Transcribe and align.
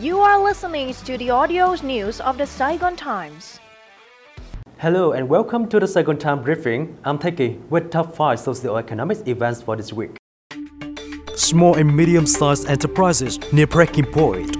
You 0.00 0.20
are 0.20 0.38
listening 0.44 0.92
to 0.92 1.16
the 1.16 1.30
audio 1.30 1.74
news 1.82 2.20
of 2.20 2.36
the 2.36 2.46
Saigon 2.46 2.96
Times. 2.96 3.60
Hello 4.76 5.12
and 5.12 5.26
welcome 5.26 5.66
to 5.70 5.80
the 5.80 5.86
Saigon 5.86 6.18
Time 6.18 6.42
briefing. 6.42 6.98
I'm 7.02 7.18
Teki 7.18 7.66
with 7.70 7.90
top 7.90 8.14
5 8.14 8.38
socio-economic 8.38 9.26
events 9.26 9.62
for 9.62 9.74
this 9.74 9.94
week. 9.94 10.18
Small 11.34 11.76
and 11.76 11.96
medium-sized 11.96 12.68
enterprises 12.68 13.38
near 13.54 13.66
breaking 13.66 14.12
point. 14.12 14.54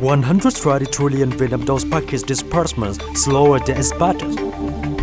130 0.00 0.86
trillion 0.86 1.30
Vietnam 1.30 1.66
dollars 1.66 1.84
package 1.84 2.22
disbursements 2.22 2.98
slower 3.22 3.58
than 3.58 3.76
expected. 3.76 4.40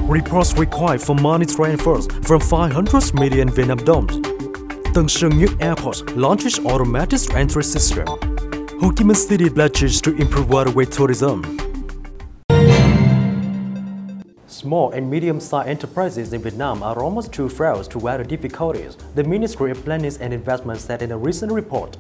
Reports 0.10 0.58
required 0.58 1.04
for 1.04 1.14
money 1.14 1.46
transfers 1.46 2.08
from 2.24 2.40
500 2.40 3.14
million 3.14 3.48
Vietnam 3.48 3.78
dollars. 3.78 4.18
Tân 4.94 5.08
Sơn 5.08 5.38
Nhất 5.38 5.52
Airport 5.60 6.18
launches 6.18 6.60
automatic 6.66 7.36
entry 7.36 7.64
system. 7.64 8.31
Ho 8.82 8.90
Chi 8.90 9.04
Minh 9.04 9.16
City 9.16 9.48
pledges 9.48 10.02
to 10.02 10.10
improve 10.16 10.50
waterway 10.50 10.86
tourism. 10.86 11.44
Small 14.48 14.90
and 14.94 15.08
medium-sized 15.08 15.70
enterprises 15.70 16.34
in 16.34 16.42
Vietnam 16.42 16.82
are 16.82 16.98
almost 17.04 17.32
too 17.32 17.48
frail 17.48 17.84
to 17.84 18.00
weather 18.00 18.24
difficulties, 18.24 18.98
the 19.14 19.24
Ministry 19.24 19.70
of 19.70 19.86
Planning 19.86 20.18
and 20.20 20.34
Investment 20.34 20.80
said 20.80 21.04
in 21.04 21.12
a 21.12 21.18
recent 21.18 21.52
report. 21.52 21.96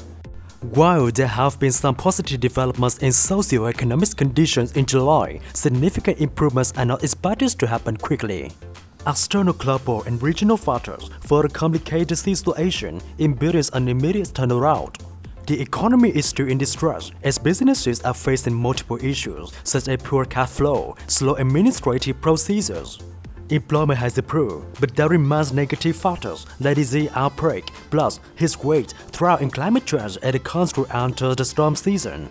While 0.73 1.11
there 1.11 1.27
have 1.27 1.59
been 1.59 1.71
some 1.71 1.93
positive 1.93 2.39
developments 2.39 2.97
in 2.97 3.11
socio-economic 3.11 4.15
conditions 4.15 4.71
in 4.71 4.87
July, 4.87 5.39
significant 5.53 6.17
improvements 6.17 6.73
are 6.77 6.85
not 6.85 7.03
expected 7.03 7.49
to 7.59 7.67
happen 7.67 7.95
quickly. 7.95 8.53
External 9.05 9.53
global 9.53 10.01
and 10.05 10.19
regional 10.23 10.57
factors 10.57 11.11
further 11.27 11.47
complicate 11.47 12.07
the 12.07 12.15
situation, 12.15 12.99
impeding 13.19 13.69
an 13.73 13.87
immediate 13.87 14.29
turnaround. 14.29 14.95
The 15.47 15.59
economy 15.59 16.09
is 16.09 16.27
still 16.27 16.47
in 16.47 16.59
distress 16.59 17.11
as 17.23 17.37
businesses 17.37 18.01
are 18.01 18.13
facing 18.13 18.53
multiple 18.53 19.03
issues 19.03 19.51
such 19.63 19.87
as 19.87 20.01
poor 20.03 20.23
cash 20.23 20.49
flow, 20.49 20.95
slow 21.07 21.33
administrative 21.35 22.21
procedures. 22.21 22.99
Employment 23.49 23.99
has 23.99 24.17
improved, 24.17 24.79
but 24.79 24.95
there 24.95 25.09
remains 25.09 25.51
negative 25.51 25.95
factors 25.95 26.45
like 26.59 26.75
disease 26.75 27.09
outbreak, 27.15 27.69
plus 27.89 28.19
heat 28.35 28.55
wave, 28.63 28.87
drought 29.11 29.41
and 29.41 29.51
climate 29.51 29.85
change 29.85 30.17
as 30.21 30.31
the 30.31 30.39
country 30.39 30.85
enters 30.93 31.35
the 31.35 31.43
storm 31.43 31.75
season. 31.75 32.29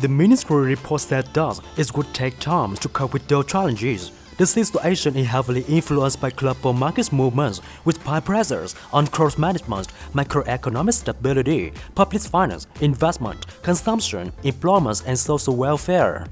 The 0.00 0.08
ministry 0.08 0.66
reports 0.66 1.06
that 1.06 1.32
thus 1.32 1.60
it 1.76 1.96
would 1.96 2.12
take 2.12 2.38
time 2.38 2.74
to 2.76 2.88
cope 2.88 3.12
with 3.12 3.28
those 3.28 3.46
challenges. 3.46 4.10
The 4.42 4.46
situation 4.46 5.16
is 5.16 5.28
heavily 5.28 5.64
influenced 5.68 6.20
by 6.20 6.30
global 6.30 6.72
market 6.72 7.12
movements 7.12 7.60
with 7.84 8.02
high 8.02 8.18
pressures 8.18 8.74
on 8.92 9.06
cross 9.06 9.38
management, 9.38 9.86
macroeconomic 10.14 10.94
stability, 10.94 11.72
public 11.94 12.22
finance, 12.22 12.66
investment, 12.80 13.46
consumption, 13.62 14.32
employment, 14.42 15.04
and 15.06 15.16
social 15.16 15.54
welfare. 15.54 16.26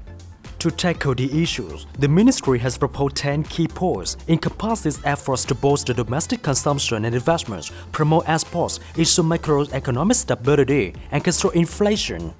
To 0.59 0.69
tackle 0.69 1.15
the 1.15 1.41
issues, 1.41 1.87
the 1.99 2.09
ministry 2.09 2.59
has 2.59 2.77
proposed 2.77 3.15
10 3.15 3.43
key 3.43 3.69
points, 3.69 4.17
encompasses 4.27 4.99
efforts 5.05 5.45
to 5.45 5.55
bolster 5.55 5.93
domestic 5.93 6.41
consumption 6.41 7.05
and 7.05 7.15
investments, 7.15 7.71
promote 7.93 8.27
exports, 8.27 8.81
ensure 8.97 9.23
macroeconomic 9.23 10.15
stability, 10.15 10.93
and 11.11 11.23
control 11.23 11.53
inflation. 11.53 12.33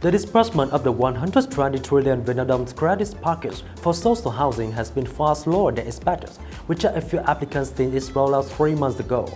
The 0.00 0.12
disbursement 0.12 0.70
of 0.72 0.84
the 0.84 0.92
120 0.92 1.80
trillion 1.80 2.22
Vietnam 2.22 2.64
credit 2.66 3.12
package 3.20 3.64
for 3.78 3.92
social 3.92 4.30
housing 4.30 4.70
has 4.70 4.92
been 4.92 5.04
far 5.06 5.34
slower 5.34 5.72
than 5.72 5.88
expected, 5.88 6.30
just 6.70 6.96
a 6.96 7.00
few 7.00 7.18
applicants 7.18 7.72
since 7.74 7.92
its 7.92 8.10
rollout 8.10 8.46
three 8.46 8.76
months 8.76 9.00
ago. 9.00 9.28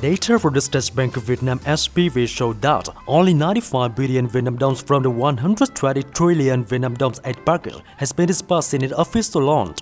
Data 0.00 0.38
from 0.38 0.54
the 0.54 0.60
State 0.60 0.94
Bank 0.94 1.16
of 1.16 1.24
Vietnam 1.24 1.58
SBV 1.60 2.28
showed 2.28 2.62
that 2.62 2.88
only 3.08 3.34
95 3.34 3.96
billion 3.96 4.28
Vietnam 4.28 4.56
dollars 4.56 4.80
from 4.80 5.02
the 5.02 5.10
120 5.10 6.04
trillion 6.04 6.64
Vietnam 6.64 6.94
dollars 6.94 7.20
aid 7.24 7.44
package 7.44 7.82
has 7.96 8.12
been 8.12 8.28
disbursed 8.28 8.74
in 8.74 8.84
its 8.84 8.94
official 8.96 9.42
launch. 9.42 9.80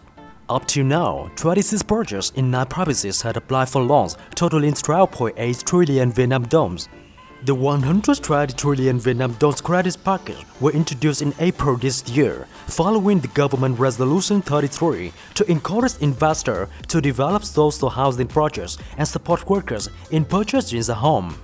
Up 0.49 0.67
to 0.69 0.85
now, 0.85 1.31
26 1.37 1.83
projects 1.83 2.31
in 2.31 2.51
9 2.51 2.67
provinces 2.67 3.21
had 3.21 3.37
applied 3.37 3.69
for 3.69 3.83
loans 3.83 4.17
totaling 4.35 4.73
12.8 4.73 5.65
trillion 5.65 6.13
Vietnam 6.13 6.45
dollars. 6.45 6.89
The 7.47 7.55
120 7.55 8.55
trillion 8.55 8.99
Vietnam 8.99 9.35
dollars 9.35 9.61
credit 9.61 9.97
package 10.03 10.45
were 10.59 10.73
introduced 10.73 11.23
in 11.23 11.33
April 11.39 11.77
this 11.77 12.03
year, 12.09 12.49
following 12.67 13.21
the 13.21 13.29
government 13.29 13.79
resolution 13.79 14.43
33 14.43 15.13
to 15.35 15.49
encourage 15.49 15.97
investors 16.01 16.69
to 16.89 17.01
develop 17.01 17.45
social 17.45 17.89
housing 17.89 18.27
projects 18.27 18.79
and 18.99 19.07
support 19.07 19.49
workers 19.49 19.89
in 20.11 20.25
purchasing 20.25 20.83
a 20.91 20.95
home. 20.95 21.37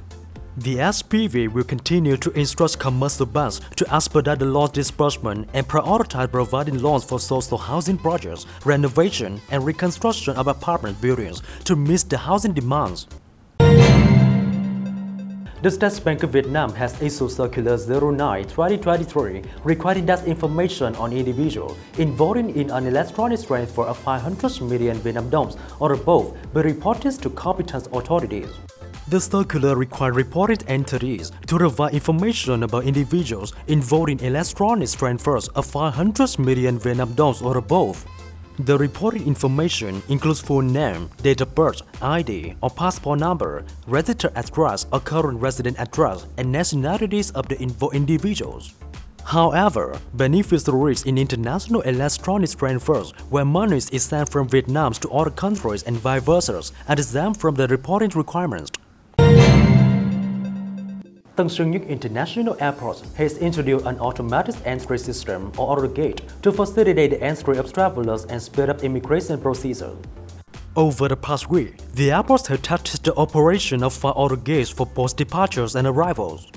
The 0.57 0.79
SBV 0.79 1.53
will 1.53 1.63
continue 1.63 2.17
to 2.17 2.33
instruct 2.33 2.81
commercial 2.81 3.27
banks 3.27 3.61
to 3.77 3.95
expedite 3.95 4.41
the 4.41 4.47
loan 4.47 4.71
disbursement 4.73 5.51
and 5.55 5.69
prioritize 5.69 6.33
providing 6.33 6.83
loans 6.83 7.05
for 7.05 7.21
social 7.21 7.59
housing 7.59 7.97
projects, 7.97 8.45
renovation, 8.65 9.41
and 9.53 9.65
reconstruction 9.65 10.34
of 10.34 10.49
apartment 10.49 11.01
buildings 11.01 11.43
to 11.63 11.77
meet 11.77 12.07
the 12.09 12.19
housing 12.19 12.55
demands. 12.55 13.07
The 15.62 15.71
State 15.71 16.03
Bank 16.03 16.25
of 16.25 16.31
Vietnam 16.31 16.75
has 16.75 17.00
issued 17.00 17.31
Circular 17.31 17.77
09-2023 17.77 19.47
requiring 19.62 20.06
that 20.06 20.27
information 20.27 20.97
on 20.97 21.12
individuals 21.12 21.78
involved 21.99 22.39
in 22.39 22.69
an 22.69 22.89
electronic 22.89 23.47
transfer 23.47 23.84
of 23.84 23.97
500 23.99 24.61
million 24.62 24.97
Vietnam 24.97 25.31
dollars 25.31 25.56
or 25.78 25.93
above 25.93 26.37
be 26.53 26.62
reported 26.62 27.12
to 27.22 27.31
competent 27.31 27.87
authorities. 27.93 28.49
The 29.06 29.21
circular 29.21 29.77
required 29.77 30.17
reported 30.17 30.65
entities 30.67 31.31
to 31.47 31.59
provide 31.59 31.95
information 31.95 32.65
about 32.65 32.83
individuals 32.83 33.53
involved 33.69 34.11
in 34.11 34.19
electronic 34.19 34.89
transfers 34.91 35.47
of 35.49 35.65
500 35.67 36.41
million 36.41 36.77
Vietnam 36.77 37.12
dollars 37.15 37.41
or 37.41 37.59
above. 37.59 38.05
The 38.59 38.77
reported 38.77 39.23
information 39.23 40.03
includes 40.11 40.41
full 40.41 40.61
name, 40.61 41.09
date 41.23 41.41
of 41.41 41.55
birth, 41.55 41.81
ID 42.03 42.55
or 42.61 42.69
passport 42.69 43.19
number, 43.19 43.65
registered 43.87 44.33
address 44.37 44.87
or 44.93 45.01
current 45.01 45.41
resident 45.41 45.79
address, 45.81 46.27
and 46.37 46.53
nationalities 46.53 47.31
of 47.31 47.49
the 47.49 47.61
involved 47.63 47.97
individuals. 47.97 48.75
However, 49.25 49.99
beneficiaries 50.15 51.05
in 51.05 51.17
international 51.17 51.81
electronic 51.83 52.51
transfers 52.51 53.13
where 53.31 53.45
money 53.45 53.79
is 53.79 54.03
sent 54.03 54.29
from 54.29 54.49
Vietnam 54.49 54.93
to 54.95 55.09
other 55.11 55.31
countries 55.31 55.84
and 55.84 55.97
vice 55.97 56.23
versa 56.23 56.63
are 56.89 56.93
exempt 56.93 57.41
from 57.41 57.55
the 57.55 57.67
reporting 57.69 58.11
requirements. 58.11 58.71
Tân 61.37 61.48
Sơn 61.48 61.70
Nhất 61.70 61.82
International 61.88 62.54
Airport 62.59 62.97
has 63.16 63.38
introduced 63.38 63.87
an 63.87 63.98
automatic 63.98 64.54
entry 64.65 64.98
system 64.98 65.50
or 65.56 65.70
auto 65.70 65.88
gate 65.88 66.20
to 66.43 66.53
facilitate 66.53 67.09
the 67.10 67.22
entry 67.22 67.56
of 67.56 67.72
travelers 67.72 68.26
and 68.26 68.43
speed 68.43 68.69
up 68.69 68.84
immigration 68.84 69.38
procedures. 69.38 69.97
Over 70.76 71.09
the 71.09 71.16
past 71.16 71.48
week, 71.50 71.72
the 71.94 72.10
airport 72.10 72.47
has 72.48 72.60
tested 72.60 73.03
the 73.04 73.15
operation 73.15 73.82
of 73.82 73.94
five 73.94 74.12
auto 74.15 74.37
gates 74.37 74.69
for 74.69 74.87
both 74.87 75.16
departures 75.16 75.75
and 75.75 75.87
arrivals. 75.87 76.50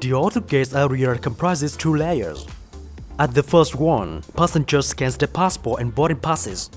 The 0.00 0.12
auto 0.12 0.40
gates 0.40 0.74
area 0.74 1.16
comprises 1.18 1.76
two 1.76 1.94
layers. 1.94 2.46
At 3.20 3.32
the 3.32 3.44
first 3.44 3.76
one, 3.76 4.22
passengers 4.34 4.88
scan 4.88 5.12
their 5.18 5.28
passport 5.28 5.80
and 5.80 5.94
boarding 5.94 6.18
passes. 6.18 6.70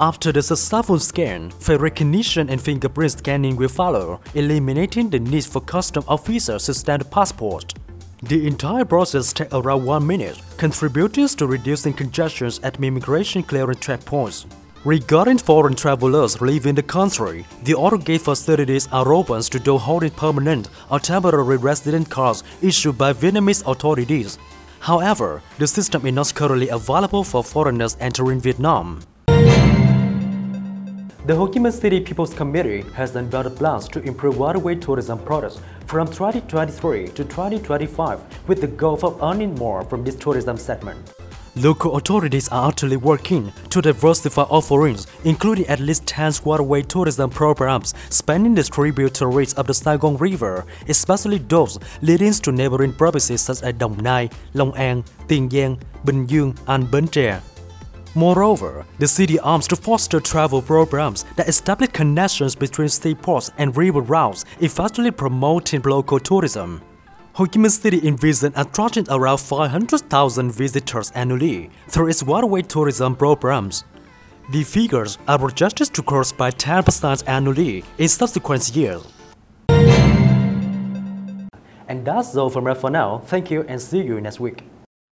After 0.00 0.32
the 0.32 0.42
successful 0.42 0.98
scan, 0.98 1.50
face 1.50 1.78
recognition 1.78 2.50
and 2.50 2.60
fingerprint 2.60 3.12
scanning 3.12 3.54
will 3.54 3.68
follow, 3.68 4.20
eliminating 4.34 5.08
the 5.08 5.20
need 5.20 5.44
for 5.44 5.60
custom 5.60 6.02
officers 6.08 6.66
to 6.66 6.74
stamp 6.74 7.04
the 7.04 7.08
passport. 7.08 7.74
The 8.24 8.44
entire 8.44 8.84
process 8.84 9.32
takes 9.32 9.54
around 9.54 9.84
one 9.84 10.04
minute, 10.04 10.42
contributing 10.56 11.28
to 11.28 11.46
reducing 11.46 11.92
congestions 11.92 12.58
at 12.64 12.82
immigration 12.82 13.44
clearance 13.44 13.78
checkpoints. 13.78 14.46
Regarding 14.84 15.38
foreign 15.38 15.76
travelers 15.76 16.40
leaving 16.40 16.74
the 16.74 16.82
country, 16.82 17.46
the 17.62 17.74
auto 17.74 17.96
gate 17.96 18.22
facilities 18.22 18.88
are 18.90 19.12
open 19.12 19.42
to 19.42 19.60
those 19.60 19.80
holding 19.80 20.10
permanent 20.10 20.70
or 20.90 20.98
temporary 20.98 21.56
resident 21.56 22.10
cards 22.10 22.42
issued 22.60 22.98
by 22.98 23.12
Vietnamese 23.12 23.64
authorities. 23.70 24.38
However, 24.80 25.40
the 25.58 25.68
system 25.68 26.04
is 26.04 26.12
not 26.12 26.34
currently 26.34 26.70
available 26.70 27.22
for 27.22 27.44
foreigners 27.44 27.96
entering 28.00 28.40
Vietnam. 28.40 29.00
The 31.26 31.34
Ho 31.34 31.46
Chi 31.46 31.58
Minh 31.58 31.72
City 31.72 32.00
People's 32.00 32.34
Committee 32.34 32.84
has 32.94 33.16
unveiled 33.16 33.56
plans 33.56 33.88
to 33.88 34.00
improve 34.02 34.36
waterway 34.36 34.74
tourism 34.74 35.18
products 35.18 35.58
from 35.86 36.06
2023 36.06 37.06
to 37.06 37.24
2025 37.24 38.20
with 38.46 38.60
the 38.60 38.66
goal 38.66 38.98
of 39.02 39.22
earning 39.22 39.54
more 39.54 39.84
from 39.84 40.04
this 40.04 40.16
tourism 40.16 40.58
segment. 40.58 41.14
Local 41.56 41.96
authorities 41.96 42.50
are 42.50 42.68
actually 42.68 42.98
working 42.98 43.50
to 43.70 43.80
diversify 43.80 44.42
offerings, 44.42 45.06
including 45.24 45.66
at 45.68 45.80
least 45.80 46.06
10 46.06 46.34
waterway 46.44 46.82
tourism 46.82 47.30
programs 47.30 47.94
spanning 48.10 48.54
the 48.54 48.62
tributaries 48.62 49.54
of 49.54 49.66
the 49.66 49.72
Saigon 49.72 50.18
River, 50.18 50.66
especially 50.90 51.38
those 51.38 51.78
leading 52.02 52.32
to 52.32 52.52
neighboring 52.52 52.92
provinces 52.92 53.40
such 53.40 53.62
as 53.62 53.72
Dong 53.76 53.96
Nai, 53.96 54.28
Long 54.52 54.76
An, 54.76 55.02
Tiền 55.26 55.48
Giang, 55.48 55.78
Bình 56.04 56.26
Dương, 56.26 56.54
and 56.66 56.90
Bến 56.90 57.08
Tre. 57.08 57.40
Moreover, 58.16 58.86
the 58.98 59.08
city 59.08 59.38
aims 59.44 59.66
to 59.68 59.76
foster 59.76 60.20
travel 60.20 60.62
programs 60.62 61.24
that 61.36 61.48
establish 61.48 61.90
connections 61.90 62.54
between 62.54 62.88
seaports 62.88 63.50
and 63.58 63.76
river 63.76 64.00
routes, 64.00 64.44
effectively 64.60 65.10
promoting 65.10 65.82
local 65.82 66.20
tourism. 66.20 66.80
Ho 67.32 67.46
Chi 67.46 67.58
Minh 67.58 67.70
City 67.70 68.00
envisions 68.02 68.52
attracting 68.54 69.06
around 69.10 69.38
500,000 69.38 70.52
visitors 70.52 71.10
annually 71.16 71.70
through 71.88 72.08
its 72.08 72.22
waterway 72.22 72.62
tourism 72.62 73.16
programs. 73.16 73.84
The 74.52 74.62
figures 74.62 75.18
are 75.26 75.38
projected 75.38 75.92
to 75.94 76.02
grow 76.02 76.22
by 76.38 76.52
10% 76.52 77.24
annually 77.26 77.82
in 77.98 78.08
subsequent 78.08 78.76
years. 78.76 79.02
And 81.88 82.04
that's 82.04 82.36
all 82.36 82.50
from 82.50 82.68
us 82.68 82.80
for 82.80 82.90
now. 82.90 83.22
Thank 83.26 83.50
you 83.50 83.64
and 83.66 83.82
see 83.82 84.02
you 84.02 84.20
next 84.20 84.38
week. 84.38 84.62